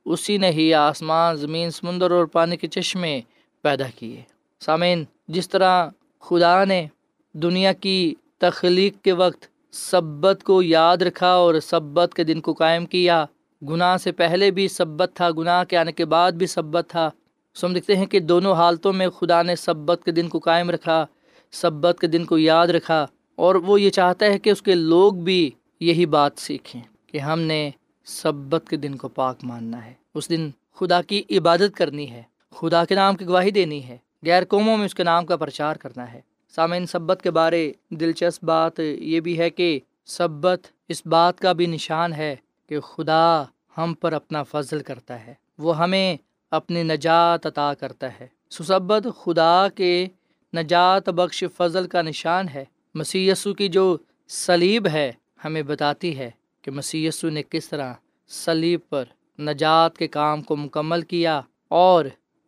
اسی 0.06 0.38
نے 0.38 0.52
ہی 0.52 0.74
آسمان، 0.74 1.36
زمین، 1.36 1.72
سمندر 1.72 2.12
اور 2.12 2.26
پانی 2.26 2.58
کے 2.58 2.68
چشمے 2.68 3.22
پیدا 3.62 3.86
کیے۔ 3.96 4.22
سامعین، 4.60 5.04
جس 5.28 5.50
طرح 5.50 5.90
خدا 6.22 6.66
نے 6.66 6.88
دنیا 7.34 7.74
کی 7.74 8.16
تخلیق 8.38 9.04
کے 9.04 9.12
وقت 9.12 9.48
سبت 9.72 10.44
کو 10.44 10.62
یاد 10.62 10.98
رکھا 10.98 11.28
اور 11.28 11.56
سبت 11.60 12.14
کے 12.14 12.24
دن 12.24 12.42
کو 12.42 12.54
قائم 12.54 12.86
کیا 12.86 13.26
گناہ 13.69 13.97
سے 13.97 14.12
پہلے 14.12 14.52
بھی 14.52 14.67
سبت 14.67 15.12
تھا، 15.13 15.32
گناہ 15.32 15.63
کے 15.63 15.78
آنے 15.78 15.91
کے 15.91 16.06
بعد 16.06 16.32
بھی 16.32 16.47
سبت 16.47 16.89
تھا۔ 16.89 17.10
سو 17.54 17.67
ہم 17.67 17.74
دیکھتے 17.74 17.95
ہیں 17.95 18.06
کہ 18.06 18.19
دونوں 18.19 18.54
حالتوں 18.54 18.93
میں 18.93 19.10
خدا 19.10 19.41
نے 19.41 19.56
سبت 19.56 20.02
کے 20.06 20.12
دن 20.12 20.28
کو 20.28 20.39
قائم 20.39 20.69
رکھا، 20.69 21.06
سبت 21.52 21.97
کے 22.02 22.08
دن 22.08 22.26
کو 22.26 22.38
یاد 22.38 22.67
رکھا۔ 22.67 23.08
اور 23.36 23.56
وہ 23.56 23.82
یہ 23.82 23.89
چاہتا 23.89 24.26
ہے 24.26 24.39
کہ 24.39 24.50
اس 24.50 24.62
کے 24.62 24.76
لوگ 24.76 25.13
بھی 25.13 25.52
یہی 25.80 26.06
بات 26.06 26.32
سیکھیں 26.38 26.82
کہ 27.08 27.17
ہم 27.17 27.39
نے 27.39 27.69
سبت 28.06 28.69
کے 28.69 28.76
دن 28.76 28.95
کو 28.95 29.08
پاک 29.08 29.38
ماننا 29.43 29.86
ہے۔ 29.86 29.93
اس 30.15 30.30
دن 30.30 30.50
خدا 30.76 31.02
کی 31.02 31.24
عبادت 31.30 31.76
کرنی 31.76 32.12
ہے، 32.12 32.24
خدا 32.52 32.86
کے 32.86 32.95
نام 32.95 33.15
کی 33.15 33.26
گواہی 33.26 33.52
دینی 33.52 33.84
ہے، 33.84 33.97
غیر 34.26 34.43
قوموں 34.45 34.78
میں 34.78 34.86
اس 34.86 34.95
کے 34.95 35.04
نام 35.04 35.26
کا 35.26 35.38
پرچار 35.38 35.76
کرنا 35.76 36.13
ہے۔ 36.13 36.21
سامعین، 36.56 36.86
سبت 36.86 37.19
کے 37.24 37.32
بارے 37.32 37.74
دلچسپ 37.89 38.45
بات 38.45 38.80
یہ 38.80 39.19
بھی 39.19 39.39
ہے 39.39 39.50
کہ 39.50 39.80
سبت 40.06 40.60
اس 40.89 41.06
بات 41.06 41.39
کا 41.39 41.54
بھی 41.54 41.65
نشان 41.65 42.13
ہے 42.13 42.36
کہ 42.72 42.80
خدا 42.80 43.44
ہم 43.78 43.94
پر 43.94 44.14
اپنا 44.14 44.44
فضل 44.44 44.84
کرتا 44.84 45.28
ہے۔ 45.28 45.34
وہ 45.58 45.78
ہمیں 45.78 46.18
اپنی 46.52 46.84
نجات 46.84 47.46
عطا 47.46 47.74
کرتا 47.74 48.20
ہے۔ 48.20 48.28
سسبت 48.50 49.08
خدا 49.24 49.68
کے 49.76 50.08
نجات 50.54 51.10
بخش 51.10 51.44
فضل 51.58 51.88
کا 51.88 52.02
نشان 52.02 52.50
ہے۔ 52.50 52.66
مسی 52.94 53.32
کی 53.58 53.68
جو 53.68 53.98
سلیب 54.28 54.88
ہے 54.88 55.12
ہمیں 55.46 55.62
بتاتی 55.62 56.18
ہے 56.18 56.32
کہ 56.62 56.72
مسی 56.72 57.10
نے 57.24 57.44
کس 57.50 57.70
طرح 57.70 57.94
سلیب 58.28 58.80
پر 58.90 59.06
نجات 59.40 59.98
کے 59.98 60.08
کام 60.08 60.42
کو 60.42 60.56
مکمل 60.56 61.02
کیا 61.02 61.42
اور 61.68 62.06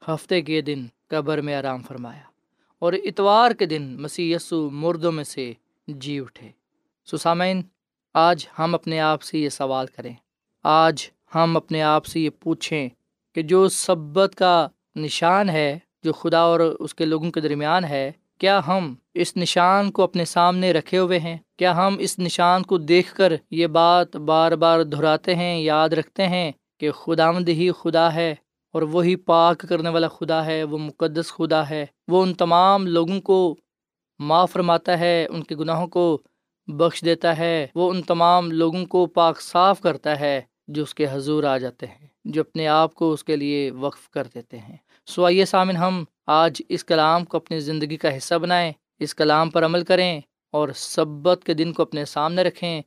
ہفتے 0.07 0.41
کے 0.41 0.61
دن 0.61 0.85
قبر 1.07 1.41
میں 1.41 1.55
آرام 1.55 1.81
فرمایا۔ 1.81 2.23
اور 2.79 2.93
اتوار 2.93 3.51
کے 3.51 3.65
دن 3.65 3.97
مسی 4.01 4.35
مردوں 4.51 5.11
میں 5.11 5.23
سے 5.23 5.53
جی 5.87 6.19
اٹھے۔ 6.19 6.49
سسامین 7.05 7.61
آج 8.15 8.47
ہم 8.59 8.75
اپنے 8.75 8.99
آپ 8.99 9.21
سے 9.21 9.37
یہ 9.39 9.49
سوال 9.49 9.85
کریں۔ 9.85 10.13
آج 10.63 11.09
ہم 11.35 11.57
اپنے 11.57 11.81
آپ 11.81 12.05
سے 12.05 12.19
یہ 12.19 12.29
پوچھیں 12.39 12.89
کہ 13.35 13.41
جو 13.41 13.69
سبت 13.69 14.35
کا 14.35 14.67
نشان 14.95 15.49
ہے، 15.49 15.79
جو 16.03 16.13
خدا 16.13 16.39
اور 16.39 16.59
اس 16.59 16.95
کے 16.95 17.05
لوگوں 17.05 17.31
کے 17.31 17.41
درمیان 17.41 17.83
ہے، 17.83 18.11
کیا 18.37 18.61
ہم 18.67 18.95
اس 19.13 19.37
نشان 19.37 19.91
کو 19.91 20.03
اپنے 20.03 20.25
سامنے 20.25 20.73
رکھے 20.73 20.97
ہوئے 20.97 21.19
ہیں؟ 21.19 21.37
کیا 21.57 21.75
ہم 21.77 21.95
اس 21.99 22.19
نشان 22.19 22.63
کو 22.63 22.77
دیکھ 22.77 23.15
کر 23.15 23.33
یہ 23.51 23.67
بات 23.67 24.15
بار 24.15 24.51
بار 24.51 24.83
دہراتے 24.83 25.35
ہیں، 25.35 25.59
یاد 25.59 25.89
رکھتے 25.89 26.27
ہیں 26.27 26.51
کہ 26.79 26.91
خدا 26.91 27.31
مند 27.31 27.49
ہی 27.49 27.71
خدا 27.71 28.13
ہے 28.13 28.35
اور 28.71 28.81
وہی 28.81 29.15
پاک 29.15 29.65
کرنے 29.69 29.89
والا 29.89 30.07
خدا 30.07 30.45
ہے، 30.45 30.63
وہ 30.63 30.77
مقدس 30.77 31.33
خدا 31.33 31.69
ہے، 31.69 31.85
وہ 32.07 32.23
ان 32.23 32.33
تمام 32.33 32.87
لوگوں 32.87 33.21
کو 33.21 33.55
معاف 34.19 34.51
فرماتا 34.51 34.99
ہے، 34.99 35.25
ان 35.29 35.43
کے 35.43 35.55
گناہوں 35.55 35.87
کو 35.87 36.21
بخش 36.67 37.05
دیتا 37.05 37.37
ہے، 37.37 37.67
وہ 37.75 37.89
ان 37.89 38.01
تمام 38.01 38.51
لوگوں 38.51 38.85
کو 38.85 39.05
پاک 39.05 39.41
صاف 39.41 39.81
کرتا 39.81 40.19
ہے 40.19 40.41
جو 40.67 40.83
اس 40.83 40.95
کے 40.95 41.05
حضور 41.11 41.43
آ 41.43 41.57
جاتے 41.57 41.85
ہیں، 41.85 42.07
جو 42.25 42.41
اپنے 42.41 42.67
آپ 42.67 42.93
کو 42.93 43.11
اس 43.11 43.23
کے 43.23 43.35
لیے 43.35 43.71
وقف 43.71 44.09
کر 44.09 44.27
دیتے 44.35 44.57
ہیں۔ 44.57 44.77
سو 45.05 45.25
آئیے 45.25 45.45
سامن 45.45 45.77
ہم 45.77 46.03
آج 46.27 46.61
اس 46.69 46.85
کلام 46.85 47.25
کو 47.25 47.37
اپنی 47.37 47.59
زندگی 47.59 47.97
کا 47.97 48.17
حصہ 48.17 48.35
بنائیں، 48.35 48.73
اس 48.99 49.15
کلام 49.15 49.49
پر 49.49 49.65
عمل 49.65 49.83
کریں 49.83 50.21
اور 50.51 50.69
سبت 50.75 51.43
کے 51.43 51.53
دن 51.53 51.73
کو 51.73 51.81
اپنے 51.83 52.05
سامنے 52.05 52.43
رکھیں 52.43 52.81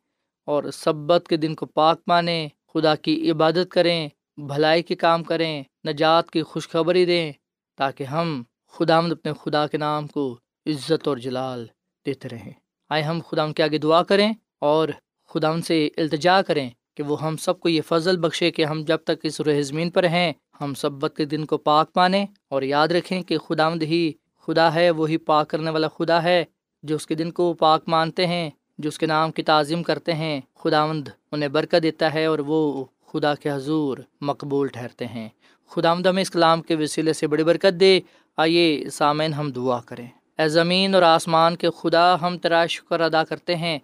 اور 0.45 0.65
سبت 0.73 1.29
کے 1.29 1.37
دن 1.37 1.55
کو 1.55 1.67
پاک 1.67 2.01
مانیں، 2.07 2.49
خدا 2.75 2.95
کی 2.95 3.31
عبادت 3.31 3.71
کریں، 3.71 4.09
بھلائی 4.37 4.83
کے 4.83 4.95
کام 4.95 5.25
کریں، 5.25 5.63
نجات 5.87 6.31
کی 6.31 6.43
خوشخبری 6.43 7.05
دیں 7.05 7.33
تاکہ 7.77 8.05
ہم 8.05 8.43
خدا 8.73 9.01
مد 9.01 9.13
اپنے 9.13 9.33
خدا 9.41 9.67
کے 9.67 9.79
نام 9.79 10.07
کو 10.07 10.39
عزت 10.67 11.09
اور 11.09 11.17
جلال 11.17 11.67
دیتے 12.07 12.29
رہیں۔ 12.29 12.53
آئے 12.89 13.03
ہم 13.03 13.21
خدا 13.29 13.43
ان 13.43 13.53
کے 13.53 13.63
آگے 13.63 13.79
دعا 13.79 14.03
کریں 14.03 14.33
اور 14.59 14.89
خدا 15.29 15.49
ان 15.49 15.63
سے 15.63 15.89
التجا 15.97 16.43
کریں 16.43 16.71
کہ 16.95 17.03
وہ 17.03 17.23
ہم 17.23 17.37
سب 17.37 17.61
کو 17.61 17.69
یہ 17.69 17.81
فضل 17.89 18.17
بخشے 18.17 18.51
کہ 18.51 18.65
ہم 18.65 18.83
جب 18.87 18.97
تک 18.97 19.13
اس 19.23 19.41
روح 19.41 19.61
زمین 19.61 19.91
پر 19.91 20.05
ہیں، 20.05 20.33
ہم 20.61 20.75
سبت 20.75 21.17
کے 21.17 21.25
دن 21.25 21.45
کو 21.45 21.59
پاک 21.59 21.91
مانیں 21.97 22.27
اور 22.49 22.63
یاد 22.63 22.89
رکھیں 22.89 23.23
کہ 23.23 23.39
خداوند 23.39 23.83
ہی 23.83 24.13
خدا 24.47 24.75
ہے 24.75 24.91
وہی 24.91 25.17
پاک 25.17 25.51
کرنے 25.51 25.71
والا 25.71 25.89
خدا 25.89 26.23
ہے، 26.23 26.45
جو 26.83 26.97
اس 26.97 27.07
کے 27.07 27.15
دن 27.15 27.31
کو 27.31 27.55
پاک 27.55 27.83
مانتے 27.87 28.27
ہیں، 28.27 28.51
جو 28.79 28.89
اس 28.89 28.99
کے 28.99 29.07
نام 29.07 29.33
کی 29.33 29.43
تعظیم 29.43 29.83
کرتے 29.83 30.15
ہیں، 30.15 30.41
خداوند 30.55 31.09
انہیں 31.33 31.49
برکت 31.49 31.83
دیتا 31.83 32.15
ہے 32.15 32.27
اور 32.27 32.39
وہ 32.39 32.85
خدا 33.07 33.35
کے 33.35 33.51
حضور 33.51 33.99
مقبول 34.21 34.69
ٹھہرتے 34.69 35.07
ہیں۔ 35.07 35.29
خدا 35.69 35.93
ہمیں 35.93 36.23
اس 36.23 36.31
کلام 36.31 36.63
کے 36.63 36.77
وسیلے 36.77 37.13
سے 37.13 37.27
بڑی 37.27 37.45
برکت 37.45 37.81
دے۔ 37.81 38.01
آئیے 38.37 38.91
سامعین 38.93 39.33
ہم 39.33 39.51
دعا 39.51 39.81
کریں۔ 39.81 40.07
اے 40.39 40.49
زمین 40.49 40.95
اور 40.95 41.03
آسمان 41.03 41.57
کے 41.57 41.69
خدا، 41.83 42.17
ہم 42.23 42.39
تیرا 42.39 42.67
شکر 42.67 43.01
ادا 43.01 43.25
کرتے 43.25 43.57
ہیں، 43.57 43.79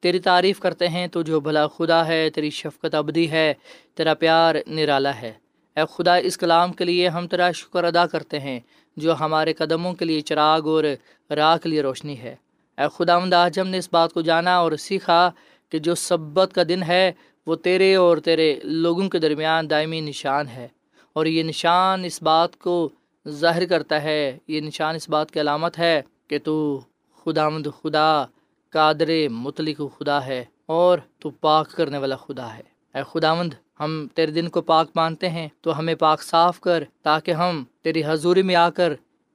تیری 0.00 0.18
تعریف 0.18 0.60
کرتے 0.60 0.88
ہیں، 0.88 1.06
تو 1.06 1.22
جو 1.22 1.40
بھلا 1.40 1.66
خدا 1.66 2.08
ہے، 2.08 2.30
تیری 2.30 2.50
شفقت 2.50 2.94
ابدی 2.94 3.30
ہے، 3.30 3.54
تیرا 3.94 4.14
پیار 4.14 4.54
نرالا 4.66 5.16
ہے۔ 5.16 5.32
اے 5.76 5.82
خدا، 5.90 6.16
اس 6.16 6.38
کلام 6.38 6.72
کے 6.72 6.84
لیے 6.84 7.08
ہم 7.08 7.26
تیرا 7.26 7.52
شکر 7.52 7.84
ادا 7.84 8.06
کرتے 8.06 8.40
ہیں، 8.40 8.60
جو 8.96 9.14
ہمارے 9.20 9.52
قدموں 9.52 9.94
کے 9.94 10.04
لیے 10.04 10.20
چراغ 10.20 10.68
اور 10.68 10.84
راہ 11.30 11.56
کے 11.56 11.68
لیے 11.68 11.82
روشنی 11.82 12.18
ہے۔ 12.18 12.36
اے 12.78 12.84
خدا 12.96 13.18
آج 13.44 13.60
ہم 13.60 13.68
نے 13.68 13.78
اس 13.78 13.88
بات 13.92 14.12
کو 14.12 14.20
جانا 14.20 14.56
اور 14.56 14.72
سیکھا 14.72 15.30
کہ 15.68 15.78
جو 15.78 15.94
سبت 15.94 16.52
کا 16.54 16.62
دن 16.68 16.82
ہے، 16.82 17.12
وہ 17.46 17.56
تیرے 17.56 17.94
اور 17.94 18.18
تیرے 18.18 18.60
لوگوں 18.62 19.08
کے 19.08 19.18
درمیان 19.18 19.70
دائمی 19.70 20.00
نشان 20.00 20.48
ہے۔ 20.48 20.68
اور 21.12 21.26
یہ 21.26 21.42
نشان 21.42 22.04
اس 22.04 22.22
بات 22.22 22.56
کو 22.56 22.88
ظاہر 23.30 23.66
کرتا 23.66 24.02
ہے، 24.02 24.38
یہ 24.48 24.60
نشان 24.60 24.94
اس 24.94 25.08
بات 25.08 25.30
کی 25.30 25.40
علامت 25.40 25.78
ہے 25.78 26.02
کہ 26.28 26.38
تو 26.44 26.80
خدا 27.24 27.48
مند 27.48 27.66
خدا، 27.82 28.24
قادر 28.70 29.28
مطلق 29.30 29.80
خدا 29.98 30.26
ہے 30.26 30.44
اور 30.66 30.98
تو 31.18 31.30
پاک 31.30 31.72
کرنے 31.72 31.98
والا 31.98 32.16
خدا 32.16 32.56
ہے۔ 32.56 32.62
اے 32.94 33.00
خدا 33.12 33.34
مند 33.34 33.54
ہم 33.80 34.06
تیرے 34.14 34.32
دن 34.32 34.48
کو 34.48 34.60
پاک 34.60 34.88
مانتے 34.96 35.28
ہیں، 35.28 35.48
تو 35.60 35.78
ہمیں 35.78 35.94
پاک 35.94 36.22
صاف 36.22 36.60
کر 36.60 36.84
تاکہ 37.02 37.30
ہم 37.30 37.64
تیری 37.82 38.02
حضوری 38.06 38.42
میں 38.42 38.54
آ 38.54 38.70
کر 38.70 38.92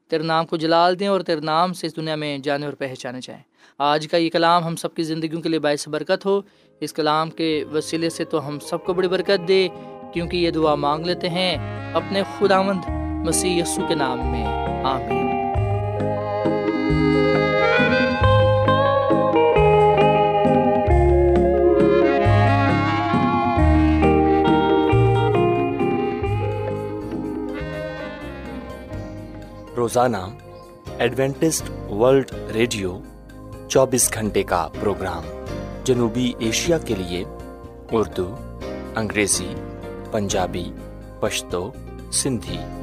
تیرے 0.09 0.23
نام 0.23 0.45
کو 0.45 0.57
جلال 0.57 0.99
دیں 0.99 1.07
اور 1.07 1.21
تیرے 1.21 1.41
نام 1.41 1.73
سے 1.73 1.87
اس 1.87 1.95
دنیا 1.95 2.15
میں 2.15 2.37
جانے 2.37 2.65
اور 2.65 2.73
پہچانے 2.73 3.19
جائیں۔ 3.21 3.41
آج 3.77 4.07
کا 4.07 4.17
یہ 4.17 4.29
کلام 4.29 4.63
ہم 4.63 4.75
سب 4.75 4.95
کی 4.95 5.03
زندگیوں 5.03 5.41
کے 5.41 5.49
لیے 5.49 5.59
باعث 5.59 5.87
برکت 5.87 6.25
ہو۔ 6.25 6.41
اس 6.79 6.93
کلام 6.93 7.29
کے 7.29 7.63
وسیلے 7.73 8.09
سے 8.09 8.23
تو 8.23 8.47
ہم 8.47 8.59
سب 8.59 8.85
کو 8.85 8.93
بڑی 8.93 9.07
برکت 9.07 9.47
دے، 9.47 9.67
کیونکہ 10.13 10.37
یہ 10.37 10.51
دعا 10.51 10.75
مانگ 10.75 11.05
لیتے 11.05 11.29
ہیں 11.29 11.57
اپنے 11.93 12.23
خداوند 12.39 13.02
مسیح 13.23 13.61
یسو 13.61 13.81
کے 13.87 13.95
نام 13.95 14.31
میں، 14.31 14.45
آمین۔ 14.83 15.29
روزانہ 29.77 30.17
ایڈوینٹسٹ 30.97 31.91
ورلڈ 31.91 32.31
ریڈیو 32.53 32.99
چوبیس 33.67 34.13
گھنٹے 34.13 34.43
کا 34.43 34.67
پروگرام 34.79 35.23
جنوبی 35.83 36.33
ایشیا 36.39 36.77
کے 36.77 36.95
لیے 36.95 37.23
اردو، 37.91 38.35
انگریزی، 38.95 39.55
پنجابی، 40.11 40.65
پشتو، 41.19 41.71
سندھی۔ 42.11 42.82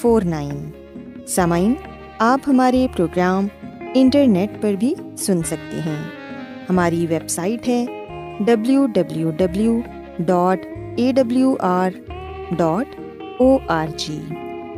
four 0.00 0.22
nine. 0.22 0.70
سامعین 1.28 1.74
آپ 2.18 2.40
ہمارے 2.46 2.86
پروگرام 2.96 3.46
انٹرنیٹ 3.94 4.50
پر 4.60 4.72
بھی 4.72 4.94
سن 5.18 5.42
سکتے 5.42 5.80
ہیں۔ 5.80 6.02
ہماری 6.70 7.06
ویب 7.10 7.28
سائٹ 7.28 7.68
ہے 7.68 7.84
W 8.40 8.86
W 8.86 9.30
W 9.30 9.80
dot 10.18 10.60
A 10.96 11.12
W 11.12 11.56
R 11.60 11.90
dot 12.50 13.00
O 13.38 13.58
R 13.68 13.86
G. 13.96 14.20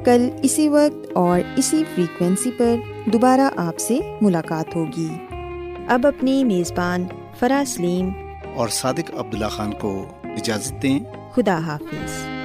کل 0.04 0.28
اسی 0.42 0.68
وقت 0.68 1.06
اور 1.14 1.40
اسی 1.56 1.84
فریکوینسی 1.94 2.50
پر 2.50 2.74
دوبارہ 3.04 3.48
آپ 3.56 3.78
سے 3.78 3.98
ملاقات 4.20 4.76
ہوگی۔ 4.76 5.08
اب 5.88 6.06
اپنی 6.06 6.44
میزبان 6.44 7.04
فرا 7.38 7.62
سلیم 7.66 8.08
اور 8.54 8.68
صادق 8.68 9.10
عبداللہ 9.16 9.46
خان 9.46 9.70
کو 9.72 10.06
اجازت 10.22 10.82
دیں۔ 10.82 10.98
خدا 11.32 11.58
حافظ۔ 11.58 12.39